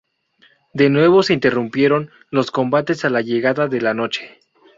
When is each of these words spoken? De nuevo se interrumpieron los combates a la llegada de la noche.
De 0.73 0.89
nuevo 0.89 1.21
se 1.21 1.35
interrumpieron 1.35 2.09
los 2.31 2.49
combates 2.49 3.05
a 3.05 3.11
la 3.11 3.21
llegada 3.21 3.67
de 3.67 3.81
la 3.81 3.93
noche. 3.93 4.39